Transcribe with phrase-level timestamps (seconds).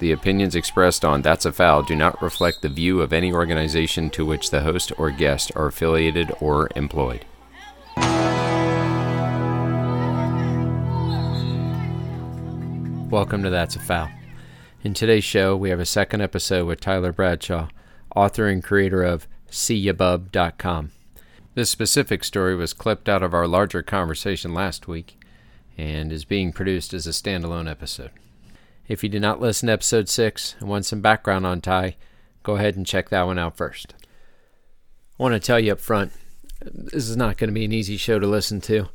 [0.00, 4.10] The opinions expressed on That's a Foul do not reflect the view of any organization
[4.10, 7.24] to which the host or guest are affiliated or employed.
[13.10, 14.08] Welcome to That's a Foul.
[14.84, 17.68] In today's show, we have a second episode with Tyler Bradshaw,
[18.14, 20.92] author and creator of SeeYaBub.com.
[21.56, 25.18] This specific story was clipped out of our larger conversation last week
[25.76, 28.12] and is being produced as a standalone episode.
[28.88, 31.96] If you did not listen to episode 6 and want some background on Ty,
[32.42, 33.94] go ahead and check that one out first.
[35.18, 36.12] I want to tell you up front
[36.64, 38.88] this is not going to be an easy show to listen to.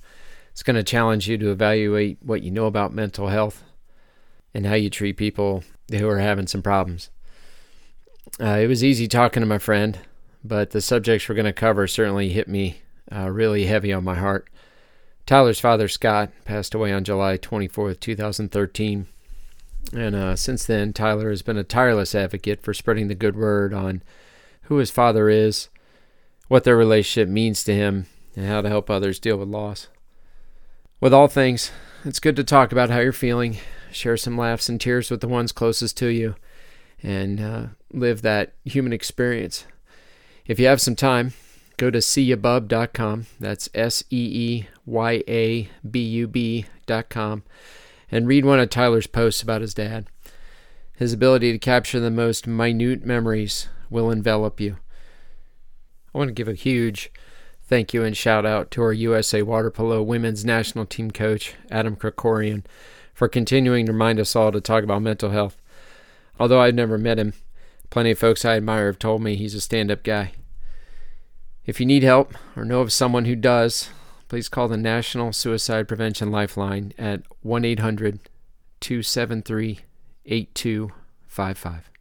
[0.51, 3.63] It's going to challenge you to evaluate what you know about mental health
[4.53, 7.09] and how you treat people who are having some problems.
[8.39, 9.99] Uh, it was easy talking to my friend,
[10.43, 12.81] but the subjects we're going to cover certainly hit me
[13.11, 14.49] uh, really heavy on my heart.
[15.25, 19.07] Tyler's father, Scott, passed away on July 24th, 2013.
[19.91, 23.73] And uh, since then, Tyler has been a tireless advocate for spreading the good word
[23.73, 24.01] on
[24.63, 25.69] who his father is,
[26.47, 29.87] what their relationship means to him, and how to help others deal with loss.
[30.99, 31.71] With all things,
[32.05, 33.57] it's good to talk about how you're feeling,
[33.91, 36.35] share some laughs and tears with the ones closest to you,
[37.03, 39.65] and uh, live that human experience.
[40.47, 41.33] If you have some time,
[41.77, 43.27] go to seeyabub.com.
[43.39, 47.43] That's S E E Y A B U B.com
[48.13, 50.05] and read one of Tyler's posts about his dad.
[50.95, 54.77] His ability to capture the most minute memories will envelop you.
[56.13, 57.11] I want to give a huge
[57.63, 61.95] thank you and shout out to our USA Water Polo Women's National Team coach, Adam
[61.95, 62.63] Krikorian,
[63.15, 65.59] for continuing to remind us all to talk about mental health.
[66.39, 67.33] Although I've never met him,
[67.89, 70.33] plenty of folks I admire have told me he's a stand up guy.
[71.65, 73.89] If you need help or know of someone who does,
[74.33, 78.17] please call the National Suicide Prevention Lifeline at 1 800
[78.79, 79.81] 273
[80.25, 81.91] 8255.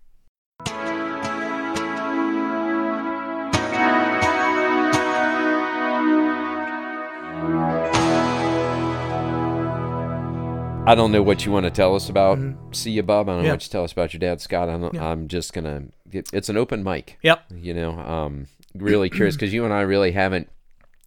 [10.84, 12.39] I don't know what you want to tell us about.
[12.39, 12.57] Mhm.
[12.74, 13.28] See you, Bub.
[13.28, 13.52] I don't know Yeah.
[13.52, 14.70] what you tell us about your dad, Scott.
[14.70, 15.07] I don't, Yeah.
[15.07, 15.83] I'm just gonna.
[16.11, 17.18] It, it's an open mic.
[17.23, 17.40] Yep.
[17.55, 20.48] You know, um, really curious because you and I really haven't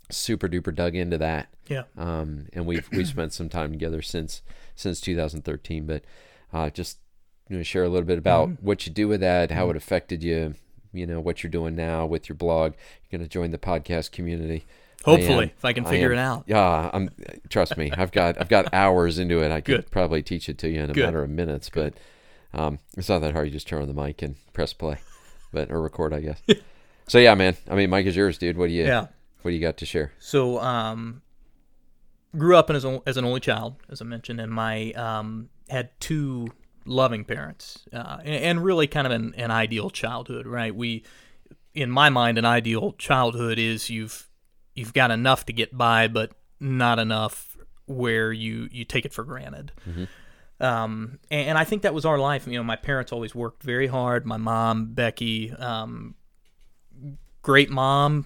[0.10, 1.48] super duper dug into that.
[1.68, 1.84] Yeah.
[1.98, 4.42] Um, and we've we've spent some time together since
[4.76, 5.86] since 2013.
[5.86, 6.04] But
[6.54, 7.00] uh, just
[7.50, 8.66] you know, share a little bit about Mm-hmm.
[8.66, 10.56] what you do with that, how it affected you.
[10.94, 12.74] You know what you're doing now with your blog.
[13.10, 14.66] You're gonna join the podcast community.
[15.04, 16.44] Hopefully, am- if I can figure am- it out.
[16.48, 17.10] Yeah, I'm.
[17.50, 19.52] Trust me, I've got I've got hours into it.
[19.52, 19.92] I could Good.
[19.92, 21.06] probably teach it to you in a Good.
[21.06, 21.94] matter of minutes, but
[22.54, 23.48] um, it's not that hard.
[23.48, 24.98] You just turn on the mic and press play,
[25.52, 26.42] but or record, I guess.
[27.08, 27.58] so yeah, man.
[27.70, 28.58] I mean, mic is yours, dude.
[28.58, 29.08] What do you Yeah.
[29.46, 30.12] What do you got to share?
[30.18, 31.22] So, um,
[32.36, 36.48] grew up as, as an only child, as I mentioned, and my um, had two
[36.84, 40.76] loving parents, uh, and, and really kind of an, an ideal childhood, right?
[40.76, 41.04] We,
[41.76, 44.28] in my mind, an ideal childhood is you've
[44.74, 49.24] you've got enough to get by, but not enough where you you take it for
[49.24, 49.72] granted.
[50.60, 52.48] Um, and, and I think that was our life.
[52.48, 54.26] You know, my parents always worked very hard.
[54.26, 56.16] My mom, Becky, um,
[57.44, 58.26] great mom,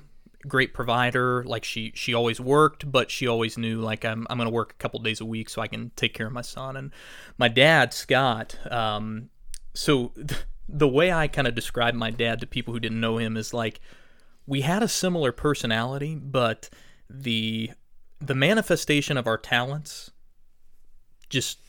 [0.50, 1.44] great provider.
[1.46, 4.82] Like she she always worked, but she always knew like I'm I'm gonna work a
[4.82, 6.76] couple days a week so I can take care of my son.
[6.76, 6.92] And
[7.38, 8.58] my dad, Scott.
[8.72, 9.30] Um,
[9.74, 13.18] so th- the way I kind of describe my dad to people who didn't know
[13.18, 13.80] him is like
[14.46, 16.70] we had a similar personality, but
[17.10, 17.72] the
[18.20, 20.12] the manifestation of our talents
[21.30, 21.60] just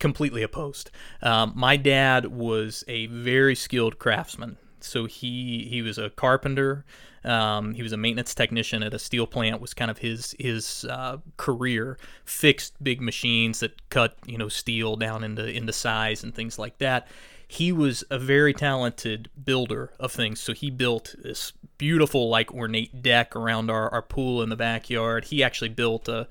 [0.00, 0.90] completely opposed.
[1.22, 4.56] Um, my dad was a very skilled craftsman.
[4.84, 6.84] So he he was a carpenter.
[7.24, 9.60] Um, he was a maintenance technician at a steel plant.
[9.60, 11.98] Was kind of his his uh, career.
[12.24, 16.78] Fixed big machines that cut you know steel down into into size and things like
[16.78, 17.08] that.
[17.46, 20.40] He was a very talented builder of things.
[20.40, 25.26] So he built this beautiful like ornate deck around our, our pool in the backyard.
[25.26, 26.26] He actually built a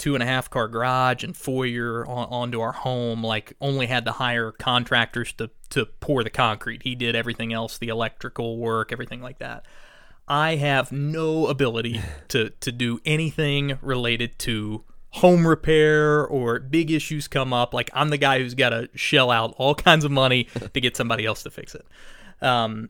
[0.00, 3.22] two and a half car garage and foyer on, onto our home.
[3.22, 6.82] Like only had to hire contractors to to pour the concrete.
[6.82, 9.66] He did everything else, the electrical work, everything like that.
[10.26, 17.28] I have no ability to to do anything related to home repair or big issues
[17.28, 17.74] come up.
[17.74, 20.44] Like I'm the guy who's got to shell out all kinds of money
[20.74, 21.86] to get somebody else to fix it.
[22.40, 22.88] Um,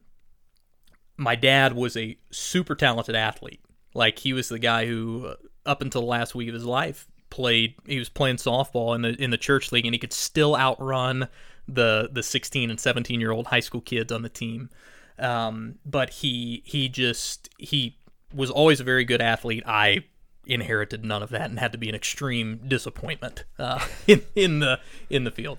[1.16, 3.60] my dad was a super talented athlete.
[3.94, 5.34] Like he was the guy who, uh,
[5.66, 7.74] up until the last week of his life, played.
[7.86, 11.28] He was playing softball in the in the church league, and he could still outrun
[11.66, 14.70] the the 16 and 17 year old high school kids on the team.
[15.18, 17.96] Um, but he he just he
[18.34, 19.62] was always a very good athlete.
[19.66, 20.04] I
[20.46, 24.80] inherited none of that and had to be an extreme disappointment uh, in in the
[25.08, 25.58] in the field.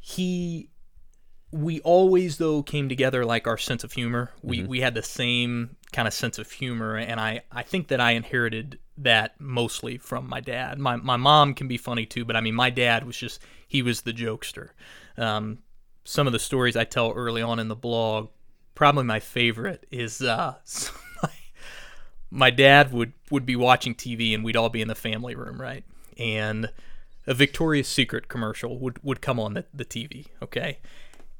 [0.00, 0.70] He
[1.52, 4.32] we always though came together like our sense of humor.
[4.42, 8.00] We we had the same kind of sense of humor, and I I think that
[8.00, 10.78] I inherited that mostly from my dad.
[10.78, 13.82] My my mom can be funny too, but I mean my dad was just he
[13.82, 14.70] was the jokester.
[15.16, 15.58] Um,
[16.04, 18.30] some of the stories I tell early on in the blog,
[18.74, 20.54] probably my favorite is uh,
[21.22, 21.30] my,
[22.30, 25.60] my dad would would be watching TV and we'd all be in the family room,
[25.60, 25.84] right?
[26.18, 26.70] And
[27.26, 30.78] a Victoria's Secret commercial would, would come on the, the TV, okay?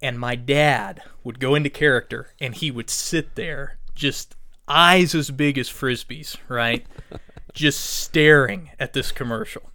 [0.00, 4.36] And my dad would go into character and he would sit there just
[4.68, 6.86] eyes as big as frisbees, right?
[7.52, 9.70] just staring at this commercial.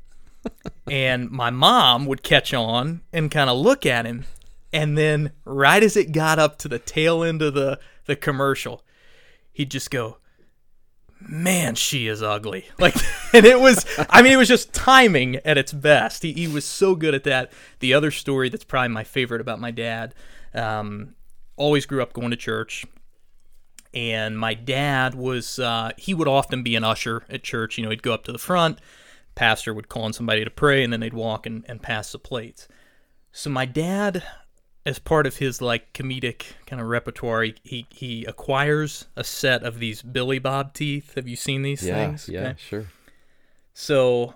[0.90, 4.26] And my mom would catch on and kind of look at him.
[4.72, 8.84] And then, right as it got up to the tail end of the, the commercial,
[9.54, 10.18] he'd just go,
[11.28, 12.66] Man, she is ugly.
[12.80, 12.96] Like,
[13.34, 16.24] and it was, I mean, it was just timing at its best.
[16.24, 17.52] He, he was so good at that.
[17.80, 20.14] The other story that's probably my favorite about my dad
[20.54, 21.16] um,
[21.56, 22.86] always grew up going to church
[23.96, 27.78] and my dad was uh, he would often be an usher at church.
[27.78, 28.80] You know he'd go up to the front
[29.36, 32.20] pastor would call on somebody to pray and then they'd walk and, and pass the
[32.20, 32.68] plates.
[33.32, 34.24] So my dad
[34.86, 39.80] as part of his like comedic kind of repertoire he, he, acquires a set of
[39.80, 41.16] these billy bob teeth.
[41.16, 42.30] Have you seen these Yeah, things?
[42.30, 42.56] yeah, Okay.
[42.58, 42.86] sure.
[43.74, 44.36] so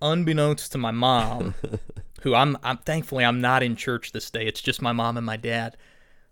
[0.00, 1.54] unbeknownst to my mom
[2.20, 4.46] who I'm, I'm thankfully i'm not in church this day.
[4.46, 5.76] It's just my mom and my dad.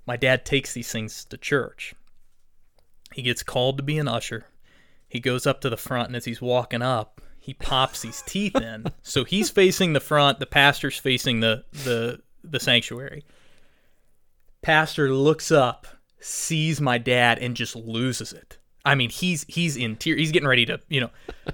[0.07, 1.95] My dad takes these things to church
[3.15, 4.47] he gets called to be an usher.
[5.09, 8.57] He goes up to the front and as he's walking up he pops these teeth
[8.57, 8.87] in.
[9.03, 13.25] So he's facing the front the pastor's facing the the the sanctuary.
[14.63, 15.87] Pastor looks up
[16.21, 18.59] sees my dad and just loses it.
[18.85, 21.11] I mean he's he's in tears he's getting ready to you know.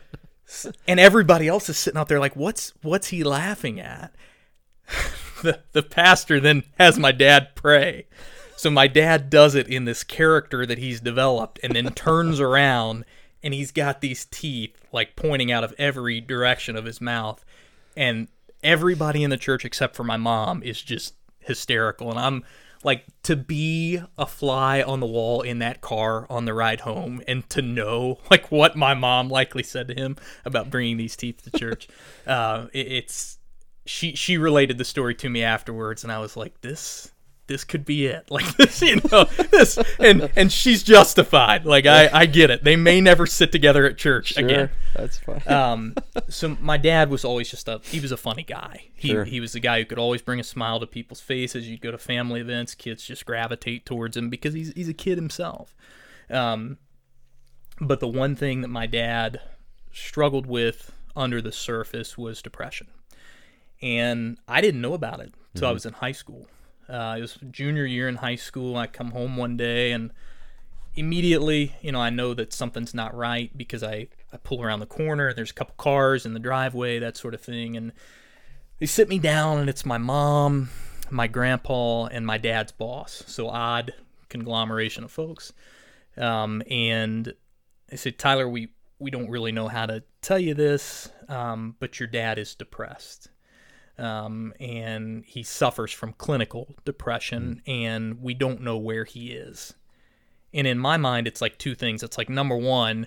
[0.89, 4.15] And everybody else is sitting out there like what's what's he laughing at?
[5.43, 8.07] The the pastor then has my dad pray
[8.61, 13.07] so my dad does it in this character that he's developed and then turns around
[13.43, 17.43] and he's got these teeth like pointing out of every direction of his mouth.
[17.97, 18.29] And
[18.63, 22.11] everybody in the church except for my mom is just hysterical.
[22.11, 22.45] And I'm
[22.85, 27.23] like to be a fly on the wall in that car on the ride home
[27.27, 31.43] and to know like what my mom likely said to him about bringing these teeth
[31.45, 31.89] to church
[32.27, 33.39] uh, it, it's
[33.87, 37.13] she she related the story to me afterwards and I was like this
[37.51, 42.09] this could be it like this you know this and and she's justified like I
[42.13, 45.43] I get it they may never sit together at church again that's fine.
[45.49, 45.95] um,
[46.29, 48.85] so my dad was always just a he was a funny guy.
[48.95, 49.25] He Sure.
[49.25, 51.69] he was the guy who could always bring a smile to people's faces.
[51.69, 55.17] You'd go to family events, kids just gravitate towards him because he's he's a kid
[55.17, 55.75] himself.
[56.29, 56.79] Um,
[57.81, 59.41] but the one thing that my dad
[59.93, 62.89] struggled with under the surface was depression,
[63.81, 66.47] and I didn't know about it until I was in high school.
[66.91, 68.77] Uh, it was junior year in high school.
[68.77, 70.11] I come home one day and
[70.95, 74.87] immediately, you know, I know that something's not right because I, I pull around the
[74.87, 75.33] corner.
[75.33, 77.77] There's a couple cars in the driveway, that sort of thing.
[77.77, 77.93] And
[78.79, 80.71] they sit me down, and it's my mom,
[81.11, 83.23] my grandpa, and my dad's boss.
[83.27, 83.93] So odd
[84.29, 85.53] conglomeration of folks.
[86.17, 87.35] Um, and
[87.89, 92.01] they said, Tyler, we, we don't really know how to tell you this, um, but
[92.01, 93.29] your dad is depressed.
[94.01, 99.75] Um, and he suffers from clinical depression, and we don't know where he is.
[100.55, 102.03] And in my mind, it's like two things.
[102.03, 103.07] It's like number one,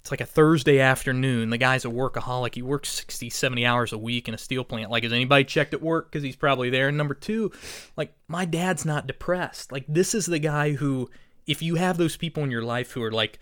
[0.00, 1.50] it's like a Thursday afternoon.
[1.50, 2.54] The guy's a workaholic.
[2.54, 4.90] He works 60, 70 hours a week in a steel plant.
[4.90, 6.10] Like, has anybody checked at work?
[6.10, 6.88] Because he's probably there.
[6.88, 7.52] And number two,
[7.96, 9.70] like, my dad's not depressed.
[9.70, 11.10] Like, this is the guy who,
[11.46, 13.38] if you have those people in your life who are like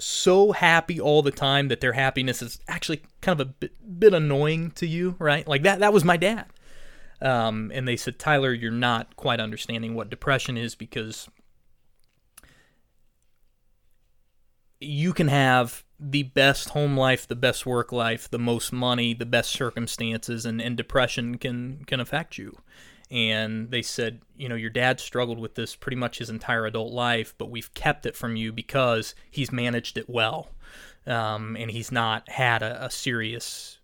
[0.00, 4.14] so happy all the time that their happiness is actually kind of a bit, bit
[4.14, 5.46] annoying to you, right?
[5.46, 6.46] Like, that, that was my dad.
[7.22, 11.28] Um, and they said, Tyler, you're not quite understanding what depression is because
[14.80, 19.26] you can have the best home life, the best work life, the most money, the
[19.26, 22.56] best circumstances, and, and depression can can affect you.
[23.10, 26.92] And they said, you know, your dad struggled with this pretty much his entire adult
[26.92, 30.50] life, but we've kept it from you because he's managed it well,
[31.06, 33.78] um, and he's not had a, a serious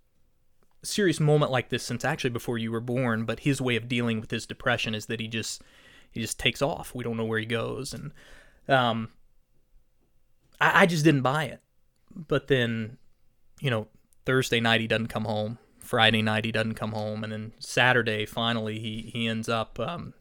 [0.83, 3.25] serious moment like this since actually before you were born.
[3.25, 5.63] But his way of dealing with his depression is that he just
[6.11, 6.95] he just takes off.
[6.95, 8.13] We don't know where he goes, and
[8.69, 9.11] um,
[10.61, 11.61] I, I just didn't buy it.
[12.15, 12.97] But then,
[13.61, 13.89] you know,
[14.25, 15.59] Thursday night he doesn't come home.
[15.87, 19.79] Friday night he doesn't come home, and then Saturday finally he he ends up.
[19.79, 20.15] Um,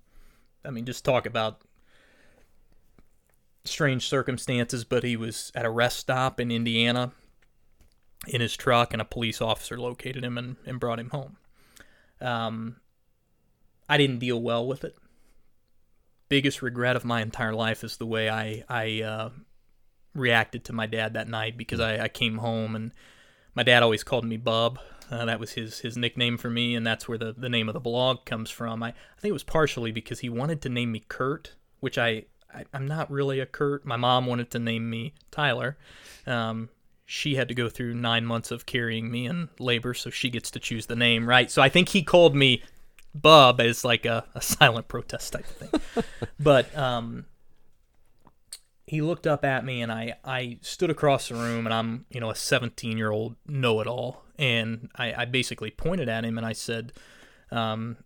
[0.63, 1.61] I mean, just talk about
[3.63, 4.83] strange circumstances.
[4.83, 7.11] But he was at a rest stop in Indiana
[8.27, 11.37] in his truck, and a police officer located him and, and brought him home.
[12.21, 12.77] Um,
[13.87, 14.95] I didn't deal well with it.
[16.27, 19.29] Biggest regret of my entire life is the way I I uh,
[20.15, 22.91] reacted to my dad that night because I, I came home and
[23.53, 24.79] my dad always called me Bub.
[25.11, 27.73] Uh, that was his his nickname for me, and that's where the, the name of
[27.73, 28.81] the blog comes from.
[28.81, 32.25] I, I think it was partially because he wanted to name me Kurt, which I,
[32.53, 33.85] I am not really a Kurt.
[33.85, 35.77] My mom wanted to name me Tyler.
[36.25, 36.69] Um,
[37.05, 40.49] she had to go through nine months of carrying me in labor, so she gets
[40.51, 41.51] to choose the name, right?
[41.51, 42.63] So I think he called me
[43.13, 46.03] Bub as like a, a silent protest type of thing.
[46.39, 47.25] but um,
[48.87, 52.19] he looked up at me, and I, I stood across the room, and I'm you
[52.19, 56.37] know a 17 year old know it all, and I, I basically pointed at him
[56.37, 56.93] and I said,
[57.51, 57.97] um,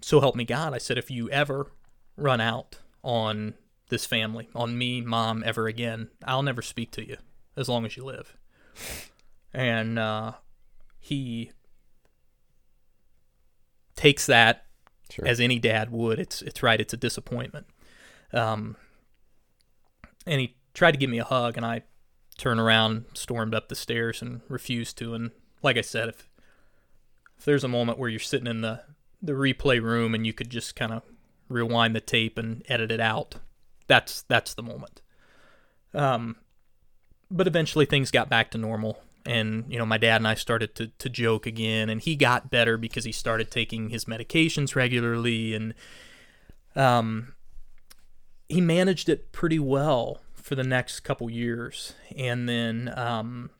[0.00, 1.72] "So help me God," I said, "If you ever
[2.16, 3.54] run out on
[3.88, 7.16] this family, on me, mom, ever again, I'll never speak to you."
[7.58, 8.36] as long as you live.
[9.52, 10.32] And uh,
[11.00, 11.50] he
[13.96, 14.64] takes that
[15.10, 15.26] sure.
[15.26, 16.20] as any dad would.
[16.20, 16.80] It's it's right.
[16.80, 17.66] It's a disappointment.
[18.32, 18.76] Um,
[20.24, 21.82] and he tried to give me a hug, and I
[22.36, 25.14] turned around, stormed up the stairs, and refused to.
[25.14, 25.32] And
[25.62, 26.28] like I said, if
[27.38, 28.80] if there's a moment where you're sitting in the
[29.20, 31.02] the replay room and you could just kind of
[31.48, 33.36] rewind the tape and edit it out,
[33.86, 35.00] that's that's the moment.
[35.94, 36.36] Um,
[37.30, 40.74] but eventually things got back to normal and you know my dad and i started
[40.74, 45.54] to, to joke again and he got better because he started taking his medications regularly
[45.54, 45.74] and
[46.76, 47.34] um,
[48.48, 53.50] he managed it pretty well for the next couple years and then um,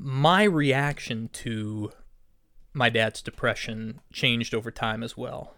[0.00, 1.92] my reaction to
[2.72, 5.54] my dad's depression changed over time as well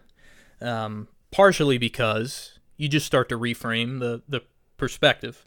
[0.61, 4.43] um, partially because you just start to reframe the the
[4.77, 5.47] perspective.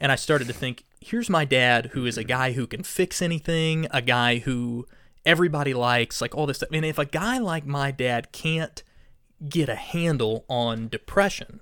[0.00, 3.22] And I started to think, here's my dad who is a guy who can fix
[3.22, 4.86] anything, a guy who
[5.24, 6.68] everybody likes, like all this stuff.
[6.72, 8.82] And if a guy like my dad can't
[9.48, 11.60] get a handle on depression,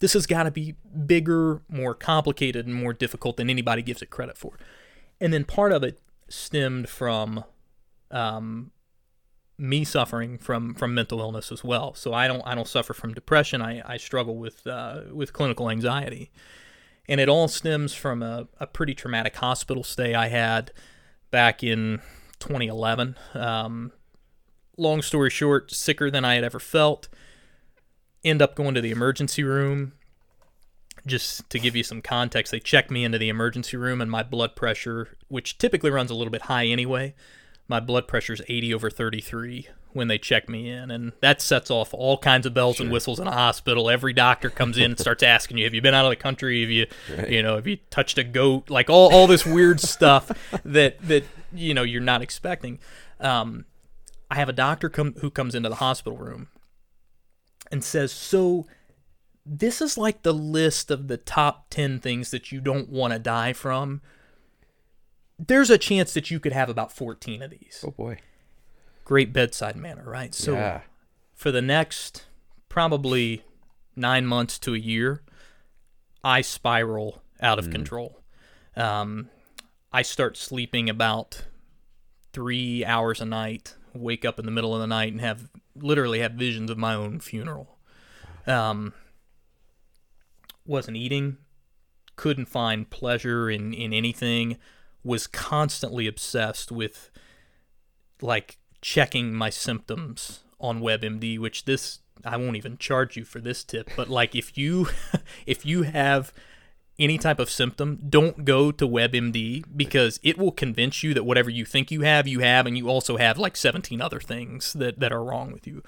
[0.00, 0.74] this has got to be
[1.06, 4.58] bigger, more complicated, and more difficult than anybody gives it credit for.
[5.22, 7.44] And then part of it stemmed from
[8.10, 8.72] um,
[9.56, 11.94] me suffering from from mental illness as well.
[11.94, 13.62] So I don't I don't suffer from depression.
[13.62, 16.32] I, I struggle with uh, with clinical anxiety,
[17.08, 20.72] and it all stems from a, a pretty traumatic hospital stay I had
[21.30, 22.00] back in
[22.40, 23.14] 2011.
[23.34, 23.92] Um,
[24.76, 27.08] long story short, sicker than I had ever felt.
[28.24, 29.92] End up going to the emergency room.
[31.06, 34.22] Just to give you some context, they checked me into the emergency room, and my
[34.22, 37.14] blood pressure, which typically runs a little bit high anyway,
[37.68, 40.90] my blood pressure is 80 over 33 when they check me in.
[40.90, 42.84] And that sets off all kinds of bells sure.
[42.84, 43.90] and whistles in a hospital.
[43.90, 46.60] Every doctor comes in and starts asking you have you been out of the country?
[46.62, 47.30] Have you right.
[47.30, 48.70] you know have you touched a goat?
[48.70, 50.30] Like all, all this weird stuff
[50.64, 52.78] that that you know you're not expecting.
[53.20, 53.66] Um,
[54.30, 56.48] i have a doctor come who comes into the hospital room
[57.70, 58.66] and says so
[59.44, 63.18] this is like the list of the top 10 things that you don't want to
[63.18, 64.00] die from
[65.38, 67.84] there's a chance that you could have about 14 of these.
[67.86, 68.18] Oh boy.
[69.04, 70.34] Great bedside manner, right?
[70.34, 70.80] So yeah.
[71.34, 72.26] for the next
[72.68, 73.42] probably
[73.96, 75.22] 9 months to a year,
[76.22, 77.72] I spiral out of mm.
[77.72, 78.20] control.
[78.76, 79.28] Um,
[79.92, 81.44] I start sleeping about
[82.32, 86.20] 3 hours a night, wake up in the middle of the night and have literally
[86.20, 87.78] have visions of my own funeral.
[88.46, 88.94] Um,
[90.66, 91.38] wasn't eating,
[92.16, 94.58] couldn't find pleasure in in anything
[95.04, 97.10] was constantly obsessed with
[98.20, 103.64] like checking my symptoms on WebMD, which this I won't even charge you for this
[103.64, 104.88] tip, but like if you
[105.46, 106.32] if you have
[106.98, 111.50] any type of symptom, don't go to WebMD because it will convince you that whatever
[111.50, 115.00] you think you have, you have, and you also have like 17 other things that,
[115.00, 115.82] that are wrong with you.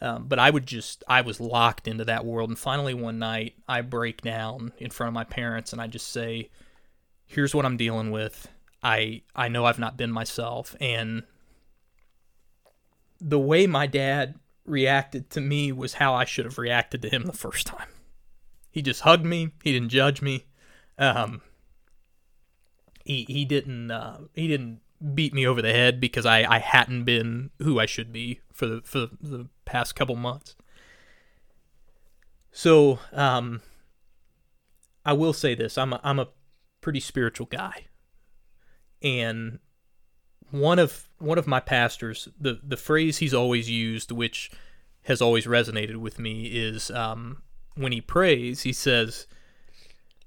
[0.00, 2.50] Um, but I would just, I was locked into that world.
[2.50, 6.08] And finally, one night, I break down in front of my parents and I just
[6.08, 6.50] say,
[7.26, 8.48] here's what I'm dealing with.
[8.82, 11.24] I I know I've not been myself and
[13.20, 17.24] the way my dad reacted to me was how I should have reacted to him
[17.24, 17.88] the first time.
[18.70, 19.50] He just hugged me.
[19.64, 20.46] He didn't judge me.
[20.98, 21.42] Um,
[23.04, 24.80] he he didn't uh, he didn't
[25.14, 28.66] beat me over the head because I, I hadn't been who I should be for
[28.66, 30.56] the for the past couple months.
[32.50, 33.60] So um,
[35.04, 36.28] I will say this: I'm a, I'm a
[36.80, 37.86] pretty spiritual guy.
[39.02, 39.60] And
[40.50, 44.50] one of one of my pastors the the phrase he's always used which
[45.02, 47.42] has always resonated with me is um,
[47.74, 49.26] when he prays he says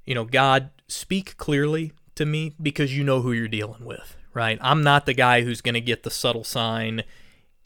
[0.06, 4.58] you know god speak clearly to me because you know who you're dealing with right?
[4.62, 7.04] I'm not the guy who's going to get the subtle sign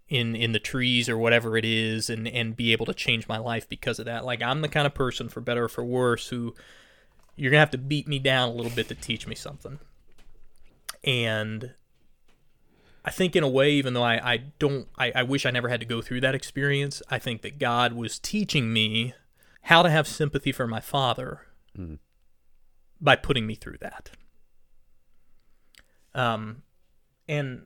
[0.08, 3.38] in in the trees or whatever it is and and be able to change my
[3.40, 4.24] life because of that.
[4.24, 6.54] Like i'm the kind of person for better or for worse who
[7.36, 9.80] you're gonna have to beat me down a little bit to teach me something.
[11.04, 11.74] And
[13.04, 15.70] i think in a way even though i i don't i, I wish i never
[15.70, 19.14] had to go through that experience i think that god was teaching me
[19.64, 21.42] how to have sympathy for my father
[21.78, 22.00] Mhm.
[23.00, 24.12] by putting me through that
[26.16, 26.64] um
[27.28, 27.64] and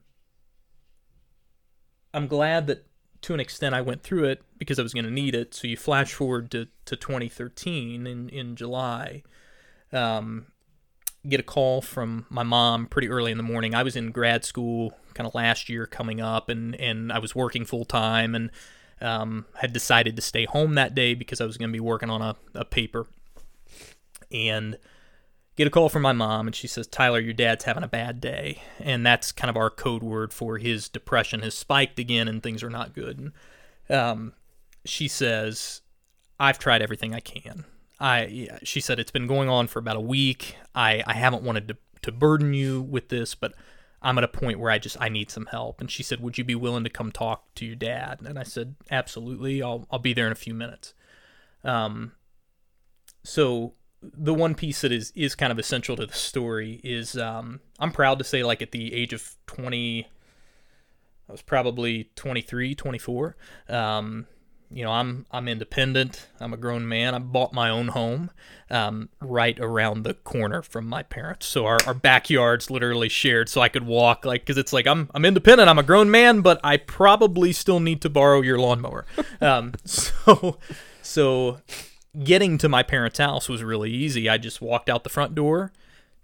[2.13, 2.85] I'm glad that
[3.21, 5.53] to an extent I went through it because I was going to need it.
[5.53, 9.23] So you flash forward to, to 2013 in, in July,
[9.91, 10.47] um,
[11.27, 13.75] get a call from my mom pretty early in the morning.
[13.75, 17.35] I was in grad school kind of last year coming up and, and I was
[17.35, 18.51] working full time and
[19.01, 22.09] um, had decided to stay home that day because I was going to be working
[22.09, 23.07] on a, a paper.
[24.31, 24.77] And
[25.59, 28.21] get a call from my mom and she says tyler your dad's having a bad
[28.21, 28.61] day.
[28.79, 32.63] And that's kind of our code word for his depression has spiked again and things
[32.63, 33.19] are not good.
[33.19, 33.33] And
[33.93, 34.33] um,
[34.85, 35.81] she says
[36.39, 37.65] i've tried everything i can.
[37.99, 40.55] I she said it's been going on for about a week.
[40.73, 43.53] I, I haven't wanted to, to burden you with this but
[44.01, 45.81] i'm at a point where i just i need some help.
[45.81, 48.21] And she said would you be willing to come talk to your dad?
[48.23, 49.61] And i said absolutely.
[49.61, 50.93] I'll, I'll be there in a few minutes.
[51.65, 52.13] Um,
[53.25, 57.59] so the one piece that is is kind of essential to the story is um,
[57.79, 60.07] I'm proud to say like at the age of 20
[61.27, 63.35] I was probably 23 24
[63.67, 64.25] um,
[64.71, 68.31] you know I'm I'm independent I'm a grown man I bought my own home
[68.69, 71.47] um, right around the corner from my parents.
[71.47, 75.09] So our, our backyard's literally shared so I could walk like because it's like I'm
[75.13, 79.05] I'm independent I'm a grown man but I probably still need to borrow your lawnmower.
[79.41, 80.57] Um, so
[81.01, 81.61] so
[82.23, 84.29] getting to my parents' house was really easy.
[84.29, 85.71] I just walked out the front door,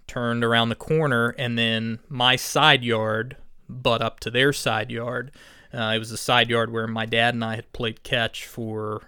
[0.07, 3.37] turned around the corner, and then my side yard
[3.67, 5.31] butt up to their side yard.
[5.73, 9.01] Uh, it was a side yard where my dad and I had played catch for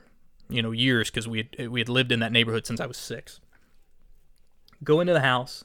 [0.50, 2.98] you know years because we had, we had lived in that neighborhood since I was
[2.98, 3.40] six.
[4.84, 5.64] Go into the house,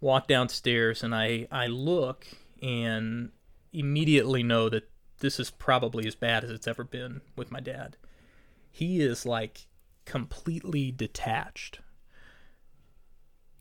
[0.00, 2.26] walk downstairs, and I I look
[2.62, 3.30] and
[3.72, 7.96] immediately know that this is probably as bad as it's ever been with my dad.
[8.70, 9.66] He is like
[10.04, 11.80] completely detached,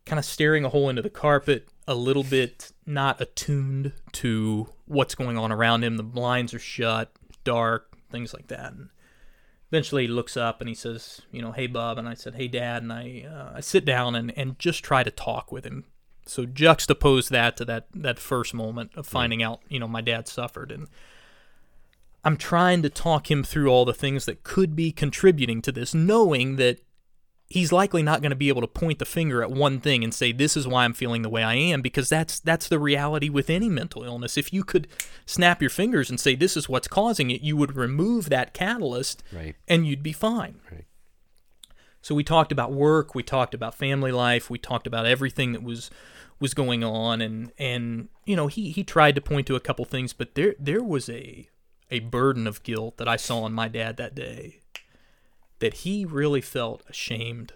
[0.05, 5.15] kind of staring a hole into the carpet, a little bit not attuned to what's
[5.15, 5.97] going on around him.
[5.97, 7.11] The blinds are shut,
[7.43, 8.73] dark, things like that.
[8.73, 8.89] And
[9.69, 11.97] eventually he looks up and he says, you know, hey, Bub.
[11.97, 12.83] And I said, hey, Dad.
[12.83, 15.85] And I, uh, I sit down and, and just try to talk with him.
[16.25, 20.27] So juxtapose that to that, that first moment of finding out, you know, my dad
[20.27, 20.71] suffered.
[20.71, 20.87] And
[22.23, 25.93] I'm trying to talk him through all the things that could be contributing to this,
[25.93, 26.79] knowing that
[27.47, 30.13] he's likely not going to be able to point the finger at one thing and
[30.13, 33.27] say this is why I'm feeling the way I am because that's that's the reality
[33.27, 34.37] with any mental illness.
[34.37, 34.87] If you could
[35.25, 39.21] snap your fingers and say this is what's causing it, you would remove that catalyst
[39.33, 39.55] Right.
[39.67, 40.61] and you'd be fine.
[40.71, 40.85] Right.
[42.01, 45.61] So we talked about work, we talked about family life, we talked about everything that
[45.63, 45.89] was
[46.39, 49.83] was going on and and you know, he he tried to point to a couple
[49.85, 51.49] things, but there there was a
[51.91, 54.59] a burden of guilt that I saw in my dad that day
[55.59, 57.53] that he really felt ashamed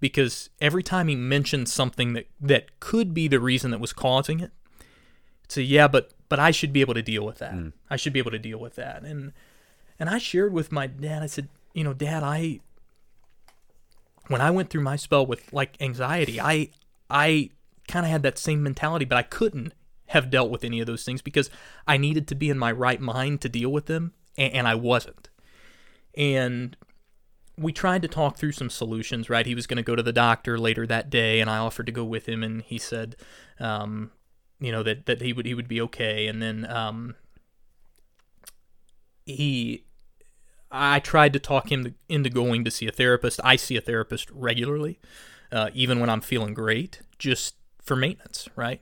[0.00, 4.40] because every time he mentioned something that that could be the reason that was causing
[4.40, 4.50] it
[5.48, 7.54] so yeah but but I should be able to deal with that.
[7.54, 7.72] Mm.
[7.88, 9.02] I should be able to deal with that.
[9.02, 9.32] And
[9.98, 12.60] and I shared with my dad I said you know dad I
[14.28, 16.70] when I went through my spell with like anxiety I
[17.10, 17.50] I
[17.88, 19.72] kind of had that same mentality but I couldn't
[20.08, 21.50] have dealt with any of those things because
[21.86, 24.74] I needed to be in my right mind to deal with them and, and I
[24.74, 25.28] wasn't
[26.18, 26.76] and
[27.56, 29.46] we tried to talk through some solutions, right?
[29.46, 31.92] He was going to go to the doctor later that day, and I offered to
[31.92, 33.16] go with him, and he said,
[33.58, 34.12] um,
[34.60, 36.26] you know, that, that he would he would be okay.
[36.26, 37.16] And then um,
[39.26, 39.84] he,
[40.70, 43.40] I tried to talk him into going to see a therapist.
[43.42, 45.00] I see a therapist regularly,
[45.50, 48.80] uh, even when I'm feeling great, just for maintenance, right?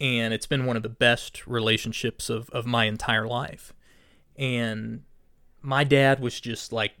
[0.00, 3.72] And it's been one of the best relationships of, of my entire life.
[4.36, 5.02] And
[5.60, 6.92] my dad was just like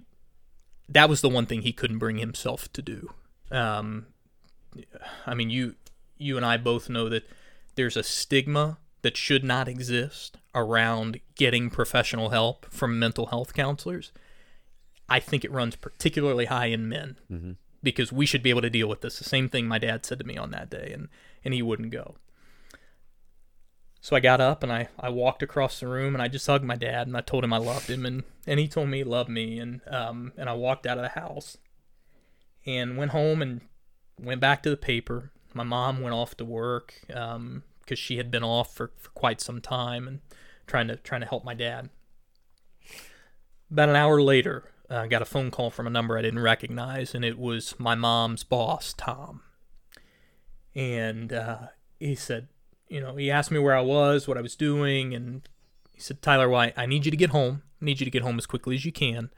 [0.88, 3.10] that was the one thing he couldn't bring himself to do.
[3.50, 4.06] Um,
[5.26, 5.74] I mean, you
[6.16, 7.28] you and I both know that
[7.76, 14.10] there's a stigma that should not exist around getting professional help from mental health counselors.
[15.08, 17.16] I think it runs particularly high in men
[17.82, 19.18] because we should be able to deal with this.
[19.18, 21.08] The same thing my dad said to me on that day, and
[21.44, 22.16] and he wouldn't go.
[24.00, 26.64] So I got up and I, I walked across the room and I just hugged
[26.64, 29.04] my dad and I told him I loved him and, and he told me he
[29.04, 31.58] loved me and um and I walked out of the house
[32.64, 33.60] and went home and
[34.20, 35.32] went back to the paper.
[35.52, 39.40] My mom went off to work um because she had been off for, for quite
[39.40, 40.20] some time and
[40.66, 41.90] trying to trying to help my dad
[43.70, 47.14] About an hour later, I got a phone call from a number I didn't recognize,
[47.14, 49.42] and it was my mom's boss, Tom.
[50.74, 51.58] And uh,
[51.98, 52.48] he said,
[52.88, 55.48] you know, he asked me where I was, what I was doing, and
[55.92, 57.62] he said, Tyler, well, I, I need you to get home.
[57.80, 59.30] I need you to get home as quickly as you can,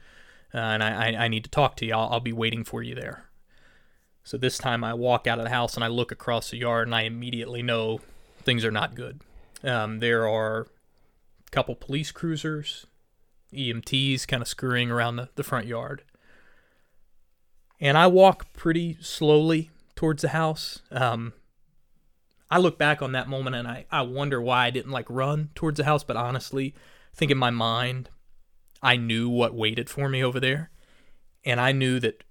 [0.53, 1.93] uh, and I, I, I, need to talk to you.
[1.93, 3.25] I'll, I'll be waiting for you there.
[4.23, 6.87] So this time I walk out of the house and I look across the yard,
[6.87, 7.99] and I immediately know
[8.43, 9.21] things are not good.
[9.63, 10.61] Um, there are
[11.47, 12.85] a couple police cruisers,
[13.53, 16.03] EMTs kind of scurrying around the, the front yard.
[17.79, 20.81] And I walk pretty slowly towards the house.
[20.91, 21.33] Um,
[22.51, 25.49] I look back on that moment and I, I wonder why I didn't like run
[25.55, 26.75] towards the house, but honestly,
[27.13, 28.09] I think in my mind,
[28.83, 30.69] I knew what waited for me over there.
[31.45, 32.25] And I knew that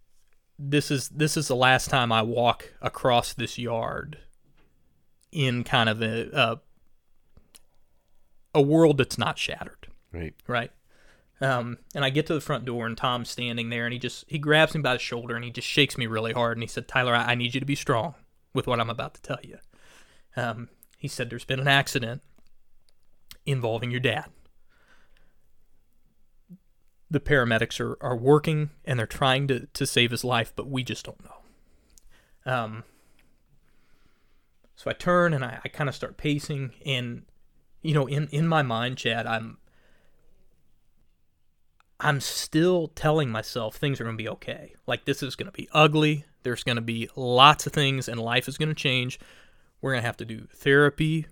[0.58, 4.18] this is this is the last time I walk across this yard
[5.32, 6.60] in kind of a a,
[8.54, 9.88] a world that's not shattered.
[10.12, 10.34] Right.
[10.46, 10.70] Right.
[11.40, 14.26] Um, and I get to the front door, and Tom's standing there, and he just
[14.28, 16.68] he grabs me by the shoulder, and he just shakes me really hard, and he
[16.68, 18.14] said, "Tyler, I, I need you to be strong
[18.52, 19.56] with what I'm about to tell you."
[20.36, 22.22] Um, he said, "There's been an accident
[23.46, 24.26] involving your dad.
[27.10, 30.82] The paramedics are, are working, and they're trying to to save his life, but we
[30.84, 32.84] just don't know." Um.
[34.76, 37.22] So I turn and I, I kind of start pacing, and
[37.82, 39.58] you know, in in my mind, Chad, I'm
[42.00, 44.74] I'm still telling myself things are going to be okay.
[44.86, 46.24] Like this is going to be ugly.
[46.42, 49.20] There's going to be lots of things and life is going to change.
[49.80, 51.26] We're going to have to do therapy,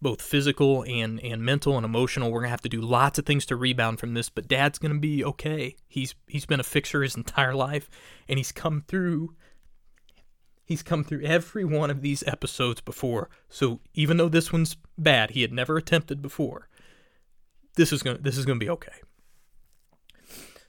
[0.00, 2.30] both physical and and mental and emotional.
[2.30, 4.78] We're going to have to do lots of things to rebound from this, but dad's
[4.78, 5.76] going to be okay.
[5.88, 7.88] He's he's been a fixer his entire life
[8.28, 9.34] and he's come through
[10.64, 13.30] he's come through every one of these episodes before.
[13.48, 16.68] So even though this one's bad, he had never attempted before.
[17.76, 18.92] This is going this is going to be okay.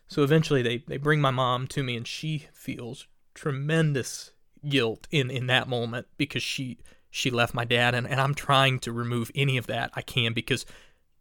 [0.08, 4.32] So eventually they, they bring my mom to me and she feels tremendous
[4.68, 8.80] guilt in, in that moment because she she left my dad and, and I'm trying
[8.80, 10.66] to remove any of that I can because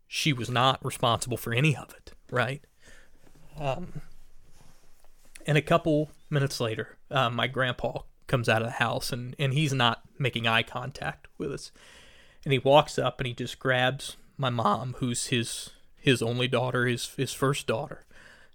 [0.07, 2.62] she was not responsible for any of it, right?
[3.59, 4.03] Um,
[5.46, 9.53] and a couple minutes later, uh, my grandpa comes out of the house and, and
[9.55, 11.72] he's not making eye contact with us.
[12.44, 16.87] And he walks up and he just grabs my mom, who's his his only daughter,
[16.87, 18.07] his his first daughter,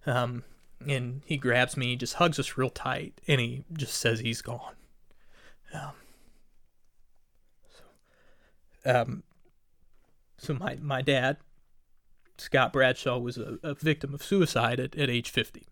[0.06, 0.44] um,
[0.88, 4.76] and he grabs me, just hugs us real tight, and he just says he's gone.
[5.74, 5.92] Um,
[8.86, 9.24] um,
[10.38, 11.38] so my, my dad,
[12.38, 15.68] Scott Bradshaw, was a, a victim of suicide at, at age 50.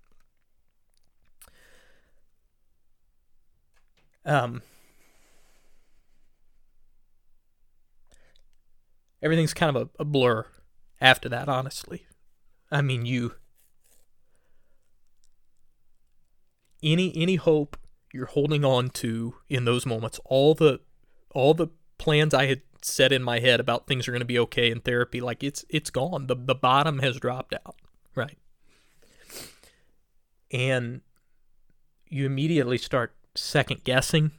[4.24, 4.62] Um,
[9.22, 10.46] everything's kind of a, a blur
[11.00, 12.06] after that, honestly.
[12.72, 13.34] I mean, you
[16.84, 17.78] any any hope
[18.14, 20.80] you're holding on to in those moments, all the
[21.34, 24.40] all the plans I had set in my head about things are going to be
[24.40, 26.28] okay in therapy, like it's it's gone.
[26.28, 27.76] The the bottom has dropped out,
[28.16, 28.38] right?
[30.52, 31.02] And
[32.10, 34.32] you immediately start second guessing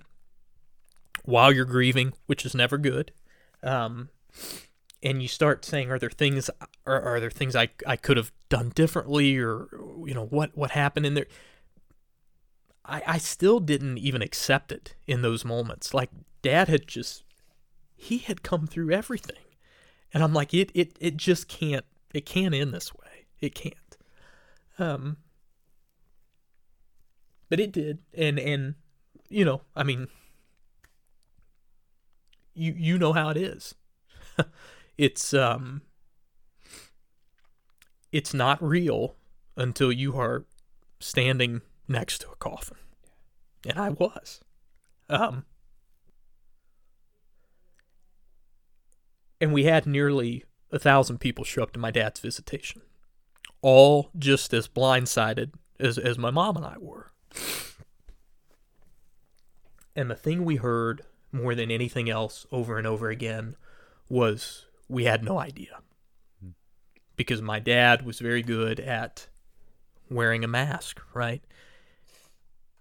[1.25, 3.13] while you're grieving, which is never good.
[3.63, 4.11] Um,
[5.03, 6.51] and you start saying, "Are there things?
[6.87, 9.69] Are, are there things I I could have done differently, or
[10.07, 11.27] you know what what happened in there?"
[12.85, 15.95] I, I still didn't even accept it in those moments.
[15.95, 16.11] Like
[16.43, 17.25] dad had just
[18.03, 19.37] he had come through everything.
[20.13, 23.27] And I'm like, it it it just can't it can't end this way.
[23.41, 23.97] It can't.
[24.79, 25.19] Um
[27.49, 28.01] but it did.
[28.13, 28.75] And and
[29.29, 30.09] you know, I mean
[32.55, 33.77] you you know how it is.
[34.99, 35.83] it's um
[38.11, 39.15] it's not real
[39.57, 40.45] until you are
[40.99, 42.79] standing next to a coffin.
[43.67, 44.41] And I was.
[45.09, 45.45] Um,
[49.43, 52.81] and we had nearly a thousand people show up to my dad's visitation,
[53.61, 55.51] all just as blindsided
[55.81, 57.11] as, as my mom and I were.
[59.97, 61.03] And the thing we heard
[61.33, 63.57] more than anything else over and over again
[64.09, 65.81] was we had no idea.
[67.17, 69.27] Because my dad was very good at
[70.09, 71.43] wearing a mask, right?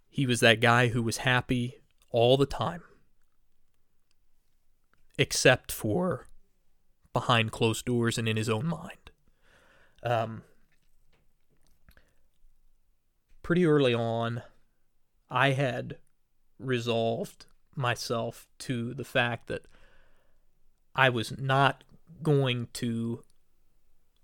[0.10, 2.84] He was that guy who was happy all the time,
[5.18, 6.28] except for
[7.14, 9.12] behind closed doors and in his own mind.
[10.04, 10.44] Um,
[13.44, 14.44] pretty early on,
[15.30, 15.98] I had
[16.60, 17.46] resolved
[17.76, 19.64] myself to the fact that
[20.96, 21.84] I was not
[22.22, 23.24] going to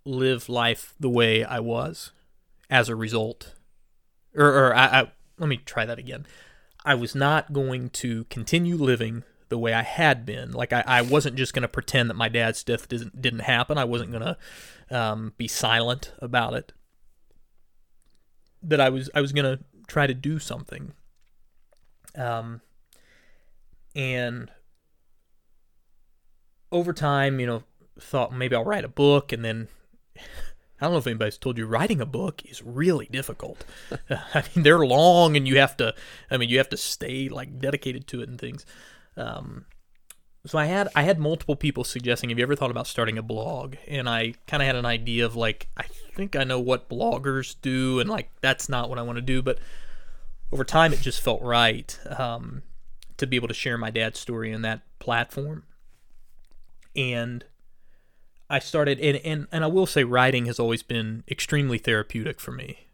[0.06, 2.12] live life the way I was
[2.70, 3.56] as a result,
[4.36, 6.26] or, or I, I let me try that again.
[6.84, 10.52] I was not going to continue living the way I had been.
[10.52, 13.78] Like I, I wasn't just going to pretend that my dad's death didn't didn't happen.
[13.78, 14.38] I wasn't going to
[14.90, 16.74] um, be silent about it.
[18.64, 20.94] That I was I was going to try to do something.
[22.16, 22.62] Um,
[23.96, 24.52] and
[26.72, 27.64] over time, you know,
[28.00, 29.68] thought maybe I'll write a book, and then
[30.80, 33.66] I don't know if anybody's told you writing a book is really difficult.
[34.10, 35.96] I mean, they're long, and you have to.
[36.30, 38.66] I mean, you have to stay like dedicated to it and things.
[39.18, 39.66] Um,
[40.46, 43.24] so I had I had multiple people suggesting, "Have you ever thought about starting a
[43.24, 45.84] blog?" And I kind of had an idea of like, I
[46.16, 49.42] think I know what bloggers do, and like that's not what I want to do.
[49.42, 49.60] But
[50.52, 52.64] over time, it just felt right um,
[53.18, 55.64] to be able to share my dad's story in that platform.
[56.96, 57.44] And
[58.50, 62.52] I started, and, and, and I will say, writing has always been extremely therapeutic for
[62.52, 62.88] me.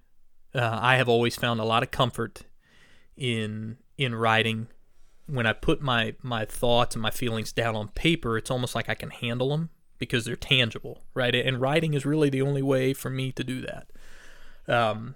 [0.54, 2.44] Uh, I have always found a lot of comfort
[3.16, 4.68] in in writing.
[5.26, 8.90] When I put my my thoughts and my feelings down on paper, it's almost like
[8.90, 11.34] I can handle them because they're tangible, right?
[11.34, 13.88] And writing is really the only way for me to do that.
[14.68, 15.16] Um,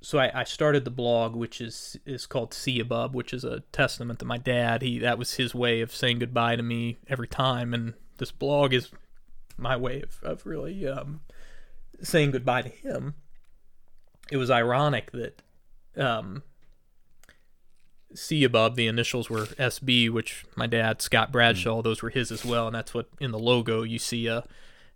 [0.00, 3.60] so I, I, started the blog, which is is called Seeya Bub, which is a
[3.72, 4.82] testament to my dad.
[4.82, 8.72] He that was his way of saying goodbye to me every time, and this blog
[8.72, 8.90] is
[9.56, 11.20] my way of, of really um,
[12.02, 13.14] saying goodbye to him.
[14.30, 15.42] It was ironic that
[15.96, 16.42] um,
[18.14, 21.84] Seeya Bub, the initials were SB, which my dad, Scott Bradshaw, mm.
[21.84, 24.44] those were his as well, and that's what in the logo you see a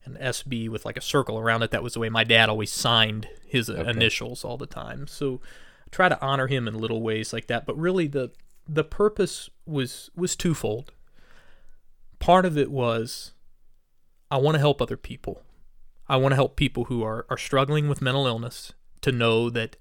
[0.04, 1.70] an SB with like a circle around it.
[1.70, 3.88] That was the way my dad always signed his okay.
[3.88, 5.06] initials all the time.
[5.06, 5.40] So
[5.86, 7.64] I try to honor him in little ways like that.
[7.66, 8.30] But really, the
[8.68, 10.92] the purpose was was twofold.
[12.18, 13.32] Part of it was
[14.30, 15.42] I want to help other people.
[16.08, 19.76] I want to help people who are, are struggling with mental illness to know that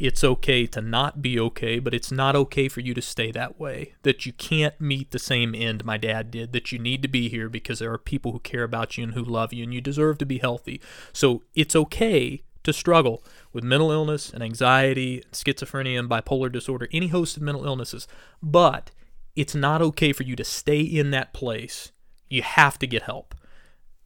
[0.00, 3.60] it's okay to not be okay, but it's not okay for you to stay that
[3.60, 3.94] way.
[4.02, 7.28] That you can't meet the same end my dad did, that you need to be
[7.28, 9.80] here because there are people who care about you and who love you, and you
[9.80, 10.80] deserve to be healthy.
[11.12, 17.08] So it's okay to struggle with mental illness and anxiety, schizophrenia and bipolar disorder, any
[17.08, 18.08] host of mental illnesses.
[18.42, 18.90] But
[19.36, 21.92] it's not okay for you to stay in that place.
[22.28, 23.34] You have to get help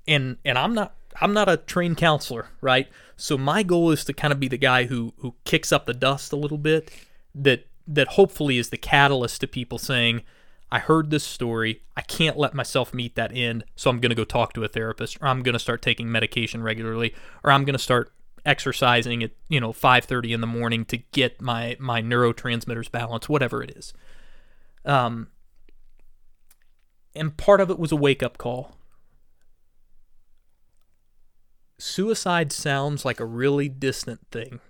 [0.07, 2.89] and and I'm not I'm not a trained counselor, right?
[3.17, 5.95] So my goal is to kind of be the guy who who kicks up the
[5.95, 6.91] dust a little bit
[7.35, 10.23] that that hopefully is the catalyst to people saying,
[10.73, 11.83] I heard this story.
[11.97, 14.69] I can't let myself meet that end, so I'm going to go talk to a
[14.69, 18.13] therapist or I'm going to start taking medication regularly or I'm going to start
[18.45, 23.63] exercising at, you know, 5:30 in the morning to get my my neurotransmitters balanced, whatever
[23.63, 23.93] it is.
[24.85, 25.29] Um
[27.17, 28.77] and part of it was a wake-up call
[31.79, 34.61] suicide sounds like a really distant thing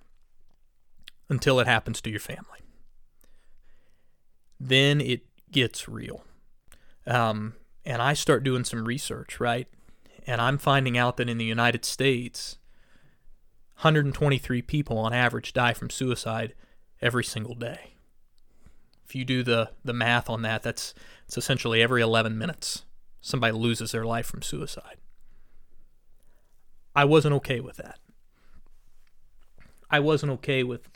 [1.29, 2.61] until it happens to your family.
[4.59, 6.25] Then it gets real.
[7.07, 9.69] Um, and I start doing some research, right?
[10.27, 12.59] And I'm finding out that in the United States,
[13.77, 16.55] 123 people on average die from suicide
[17.03, 17.95] every single day.
[19.05, 20.95] If you do the, the math on that, that's
[21.27, 22.85] it's essentially every 11 minutes
[23.21, 24.97] somebody loses their life from suicide.
[26.95, 27.99] I wasn't okay with that.
[29.91, 30.89] I wasn't okay with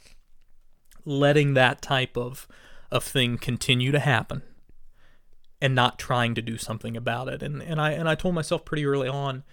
[1.05, 2.47] letting that type of
[2.91, 4.43] of thing continue to happen
[5.61, 7.43] and not trying to do something about it.
[7.43, 9.45] And and I and I told myself pretty early on,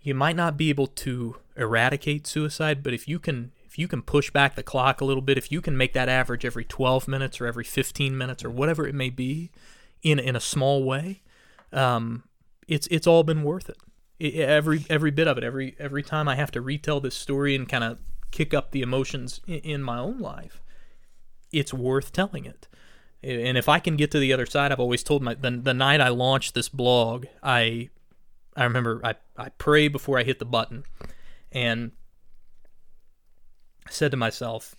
[0.00, 4.02] you might not be able to eradicate suicide, but if you can if you can
[4.02, 7.08] push back the clock a little bit, if you can make that average every 12
[7.08, 9.50] minutes or every 15 minutes or whatever it may be,
[10.02, 11.22] in in a small way,
[11.72, 12.24] um,
[12.68, 13.78] it's it's all been worth it
[14.20, 17.68] every every bit of it every every time i have to retell this story and
[17.68, 17.98] kind of
[18.30, 20.60] kick up the emotions in, in, my own life
[21.52, 22.66] it's worth telling it.
[23.22, 25.74] And if i can get to the other side i've always told my the, the
[25.74, 27.88] night i launched this blog i
[28.56, 30.84] i remember i i pray before i hit the button
[31.50, 31.92] and
[33.88, 34.74] said to myself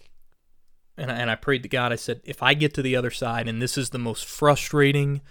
[0.98, 3.12] and I, and I prayed to god i said if i get to the other
[3.12, 5.22] side and this is the most frustrating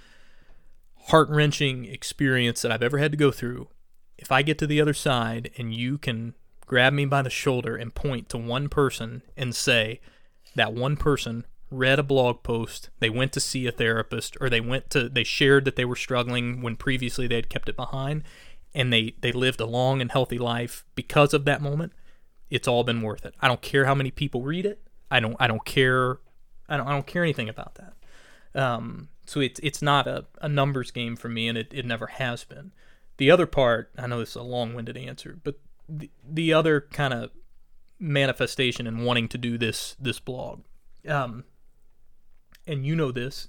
[1.08, 3.68] heart-wrenching experience that i've ever had to go through
[4.18, 6.34] if I get to the other side and you can
[6.66, 10.00] grab me by the shoulder and point to one person and say
[10.54, 14.60] that one person read a blog post, they went to see a therapist, or they
[14.60, 18.22] went to they shared that they were struggling when previously they had kept it behind,
[18.74, 21.92] and they they lived a long and healthy life because of that moment,
[22.50, 23.34] it's all been worth it.
[23.40, 24.80] I don't care how many people read it.
[25.10, 26.18] I don't I don't care
[26.68, 27.94] I don't I don't care anything about that.
[28.54, 32.06] Um, so it's it's not a, a numbers game for me, and it, it never
[32.06, 32.72] has been.
[33.16, 37.14] The other part, I know this is a long-winded answer, but the, the other kind
[37.14, 37.30] of
[37.98, 40.64] manifestation and wanting to do this this blog.
[41.08, 41.44] Um,
[42.66, 43.48] and you know this,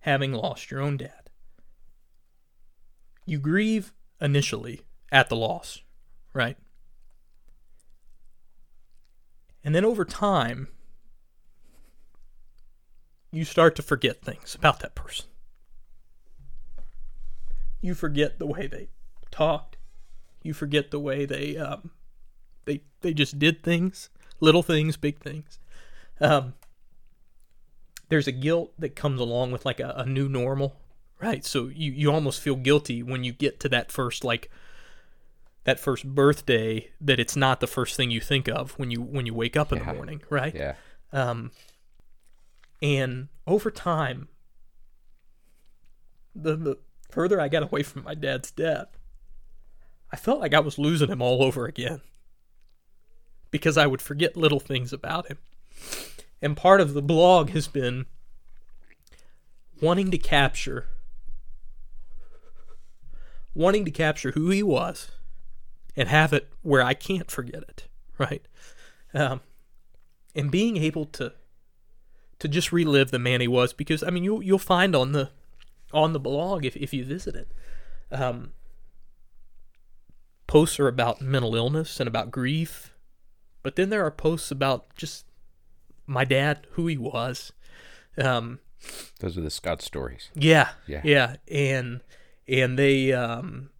[0.00, 1.30] having lost your own dad.
[3.26, 5.82] You grieve initially at the loss,
[6.32, 6.56] right?
[9.64, 10.68] And then over time,
[13.32, 15.26] you start to forget things about that person.
[17.84, 18.88] You forget the way they
[19.30, 19.76] talked.
[20.42, 21.90] You forget the way they um,
[22.64, 24.08] they they just did things,
[24.40, 25.58] little things, big things.
[26.18, 26.54] Um,
[28.08, 30.76] there's a guilt that comes along with like a, a new normal,
[31.20, 31.44] right?
[31.44, 34.50] So you you almost feel guilty when you get to that first like
[35.64, 39.26] that first birthday that it's not the first thing you think of when you when
[39.26, 39.84] you wake up in Yeah.
[39.84, 40.54] the morning, right?
[40.54, 40.74] Yeah.
[41.12, 41.50] Um,
[42.80, 44.28] and over time,
[46.34, 46.78] the the
[47.14, 48.88] further I got away from my dad's death,
[50.12, 52.00] I felt like I was losing him all over again.
[53.52, 55.38] Because I would forget little things about him.
[56.42, 58.06] And part of the blog has been
[59.80, 60.88] wanting to capture
[63.54, 65.12] wanting to capture who he was
[65.96, 67.86] and have it where I can't forget it,
[68.18, 68.42] right?
[69.14, 69.40] Um,
[70.34, 71.32] and being able to
[72.40, 75.30] to just relive the man he was because I mean you'll you'll find on the
[75.94, 77.48] on the blog if, if you visit it
[78.10, 78.52] um,
[80.46, 82.92] posts are about mental illness and about grief
[83.62, 85.24] but then there are posts about just
[86.06, 87.52] my dad who he was
[88.18, 88.58] um,
[89.20, 90.30] Those are the Scott stories.
[90.34, 91.00] yeah Yeah.
[91.04, 92.00] yeah and
[92.46, 93.70] and they um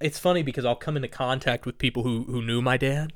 [0.00, 3.12] it's funny because I'll come into contact with people who who knew my dad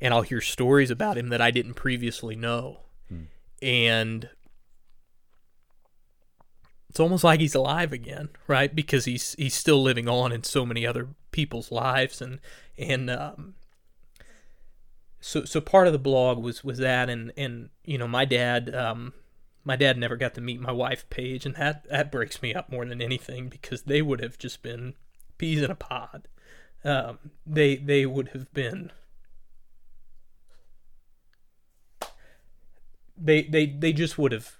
[0.00, 2.80] and I'll hear stories about him that I didn't previously know.
[3.60, 4.28] And
[6.92, 8.74] it's almost like he's alive again, right?
[8.74, 12.38] Because he's he's still living on in so many other people's lives and
[12.76, 13.54] and um
[15.18, 18.74] so so part of the blog was was that and and you know my dad
[18.74, 19.14] um
[19.64, 22.70] my dad never got to meet my wife Paige and that that breaks me up
[22.70, 24.92] more than anything because they would have just been
[25.38, 26.28] peas in a pod.
[26.84, 28.92] Um they they would have been
[33.16, 34.58] they they they just would have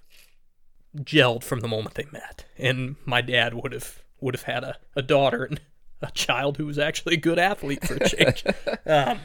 [0.97, 2.45] gelled from the moment they met.
[2.57, 5.59] And my dad would have would have had a, a daughter and
[6.01, 8.43] a child who was actually a good athlete for a change
[8.85, 9.19] um,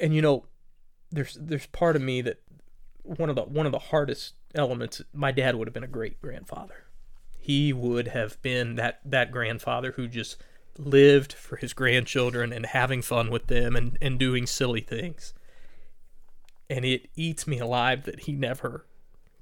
[0.00, 0.46] and you know
[1.10, 2.40] there's there's part of me that
[3.02, 6.20] one of the one of the hardest elements my dad would have been a great
[6.20, 6.84] grandfather.
[7.38, 10.36] He would have been that that grandfather who just
[10.78, 15.32] lived for his grandchildren and having fun with them and, and doing silly things
[16.68, 18.86] and it eats me alive that he never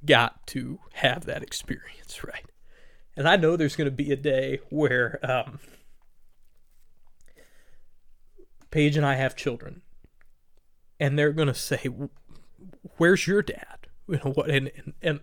[0.04, 2.46] got to have that experience right?
[3.16, 5.60] And i know there's going to be a day where um,
[8.70, 9.82] paige and i have children
[10.98, 11.88] and they're going to say
[12.96, 13.66] where's your dad?
[14.08, 15.20] You know what and, and and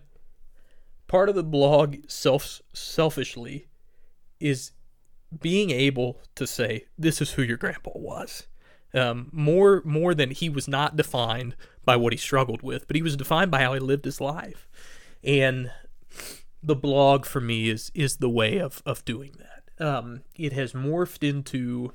[1.06, 3.68] part of the blog self selfishly
[4.40, 4.72] is
[5.38, 8.46] being able to say this is who your grandpa was
[8.94, 13.02] um, more more than he was not defined by what he struggled with but he
[13.02, 14.68] was defined by how he lived his life
[15.22, 15.70] and
[16.62, 20.72] the blog for me is is the way of of doing that um, it has
[20.72, 21.92] morphed into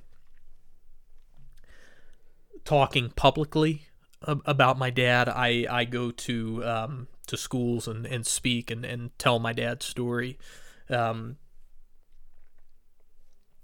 [2.65, 3.87] talking publicly
[4.27, 5.29] ab- about my dad.
[5.29, 9.85] I, I go to um, to schools and, and speak and, and tell my dad's
[9.85, 10.37] story.
[10.89, 11.37] Um,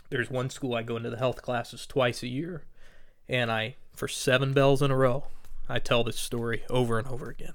[0.09, 2.65] there's one school I go into the health classes twice a year,
[3.31, 5.23] and I for seven bells in a row
[5.71, 7.53] I tell this story over and over again.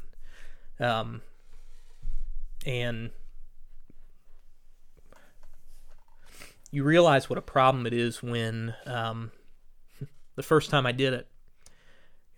[0.80, 1.20] Um,
[2.64, 3.10] and
[6.70, 9.32] you realize what a problem it is when um,
[10.34, 11.28] the first time I did it,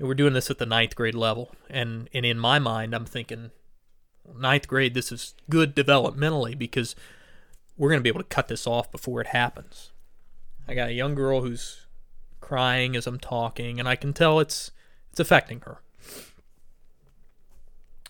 [0.01, 3.50] we're doing this at the ninth grade level, and and in my mind, I'm thinking,
[4.33, 6.94] ninth grade, this is good developmentally because
[7.77, 9.90] we're going to be able to cut this off before it happens.
[10.69, 11.87] I got a young girl who's
[12.40, 14.70] crying as I'm talking, and I can tell it's
[15.10, 15.82] it's affecting her.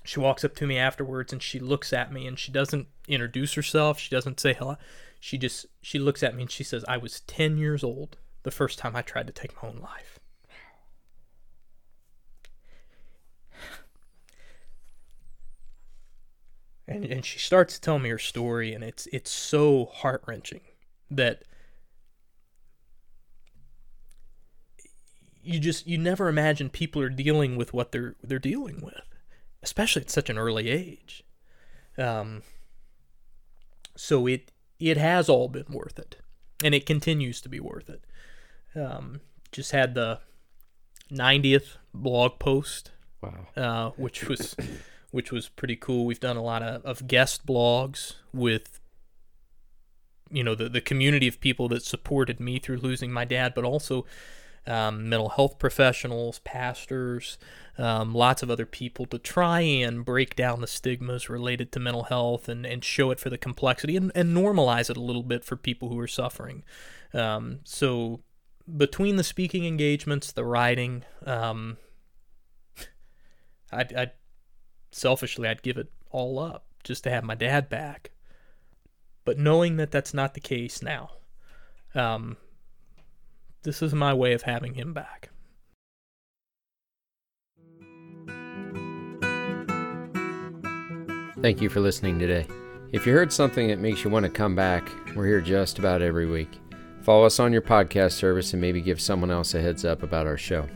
[0.05, 3.55] She walks up to me afterwards and she looks at me and she doesn't introduce
[3.55, 3.99] herself.
[3.99, 4.79] She doesn't say hello.
[5.21, 8.51] She just she looks at me and she says, "I was 10 years old the
[8.51, 10.19] first time I tried to take my own life."
[16.89, 20.63] and and she starts to tell me her story and it's it's so heart-wrenching
[21.11, 21.43] that
[25.49, 29.03] you just you never imagine people are dealing with what they're they're dealing with
[29.63, 31.25] especially at such an early age
[31.97, 32.43] um
[33.97, 36.17] so it it has all been worth it
[36.63, 38.05] and it continues to be worth it.
[38.75, 39.21] Um,
[39.53, 40.21] just had the
[41.11, 42.91] 90th blog post,
[43.23, 43.47] Wow.
[43.57, 44.55] uh, which was
[45.11, 46.05] which was pretty cool.
[46.05, 48.81] We've done a lot of, of guest blogs with
[50.31, 53.65] you know the the community of people that supported me through losing my dad, but
[53.65, 54.05] also
[54.67, 57.39] um, mental health professionals, pastors,
[57.79, 62.05] um, lots of other people to try and break down the stigmas related to mental
[62.05, 65.45] health and, and show it for the complexity and, and normalize it a little bit
[65.45, 66.65] for people who are suffering.
[67.15, 68.21] Um, so
[68.77, 71.79] between the speaking engagements, the writing, um,
[73.73, 74.13] I'd, I'd
[74.91, 78.11] selfishly I'd give it all up just to have my dad back.
[79.25, 81.11] But knowing that that's not the case now,
[81.95, 82.39] um,
[83.63, 85.31] this is my way of having him back.
[91.41, 92.47] Thank you for listening today.
[92.91, 96.03] If you heard something that makes you want to come back, we're here just about
[96.03, 96.59] every week.
[97.03, 100.27] Follow us on your podcast service and maybe give someone else a heads up about
[100.27, 100.67] our show.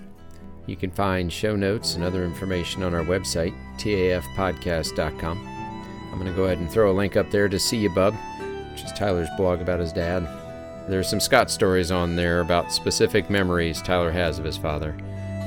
[0.67, 5.39] You can find show notes and other information on our website, tafpodcast.com.
[6.13, 8.15] I'm going to go ahead and throw a link up there to Seeya Bub,
[8.71, 10.29] which is Tyler's blog about his dad.
[10.89, 14.97] There's some Scott stories on there about specific memories Tyler has of his father,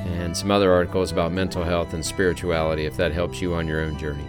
[0.06, 3.80] and some other articles about mental health and spirituality if that helps you on your
[3.80, 4.26] own journey.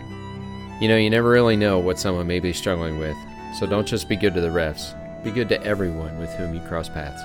[0.81, 3.15] You know, you never really know what someone may be struggling with,
[3.57, 4.93] so don't just be good to the refs.
[5.23, 7.21] Be good to everyone with whom you cross paths.